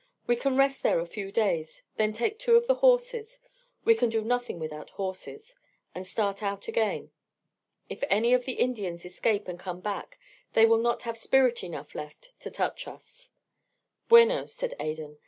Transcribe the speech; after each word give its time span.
We 0.25 0.35
can 0.35 0.57
rest 0.57 0.81
there 0.81 0.99
a 0.99 1.05
few 1.05 1.31
days, 1.31 1.83
then 1.97 2.11
take 2.11 2.39
two 2.39 2.55
of 2.55 2.65
the 2.65 2.73
horses 2.81 3.39
we 3.85 3.93
can 3.93 4.09
do 4.09 4.23
nothing 4.23 4.57
without 4.57 4.89
horses 4.89 5.55
and 5.93 6.07
start 6.07 6.41
out 6.41 6.67
again. 6.67 7.11
If 7.87 8.03
any 8.09 8.33
of 8.33 8.45
the 8.45 8.53
Indians 8.53 9.05
escape 9.05 9.47
and 9.47 9.59
come 9.59 9.79
back, 9.79 10.17
they 10.53 10.65
will 10.65 10.79
not 10.81 11.03
have 11.03 11.19
spirit 11.19 11.63
enough 11.63 11.93
left 11.93 12.33
to 12.39 12.49
touch 12.49 12.87
us." 12.87 13.33
"Bueno," 14.09 14.47
said 14.47 14.73
Adan. 14.79 15.19